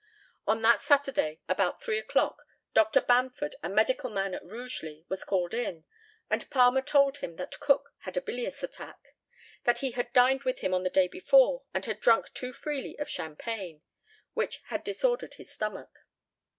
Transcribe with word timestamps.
On 0.47 0.63
that 0.63 0.81
Saturday, 0.81 1.41
about 1.47 1.79
three 1.79 1.99
o'clock, 1.99 2.41
Dr. 2.73 3.01
Bamford, 3.01 3.55
a 3.61 3.69
medical 3.69 4.09
man 4.09 4.33
at 4.33 4.41
Rugeley, 4.43 5.05
was 5.09 5.23
called 5.23 5.53
in, 5.53 5.83
and 6.27 6.49
Palmer 6.49 6.81
told 6.81 7.17
him 7.19 7.35
that 7.35 7.59
Cook 7.59 7.93
had 7.99 8.17
a 8.17 8.21
bilious 8.21 8.63
attack 8.63 9.13
that 9.63 9.77
he 9.85 9.91
had 9.91 10.11
dined 10.11 10.41
with 10.41 10.61
him 10.61 10.73
on 10.73 10.81
the 10.81 10.89
day 10.89 11.07
before, 11.07 11.65
and 11.71 11.85
had 11.85 11.99
drunk 12.01 12.33
too 12.33 12.51
freely 12.51 12.97
of 12.97 13.09
champagne, 13.11 13.83
which 14.33 14.61
had 14.69 14.83
disordered 14.83 15.35
his 15.35 15.51
stomach. 15.51 15.91